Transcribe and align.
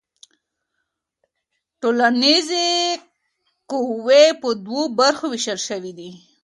ټولنیزې 1.81 2.67
قوې 3.71 4.25
په 4.41 4.49
دوو 4.65 4.81
برخو 4.99 5.25
ویشل 5.29 5.59
سوي 5.69 5.91
دي. 5.99 6.09